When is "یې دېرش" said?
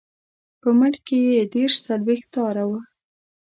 1.31-1.75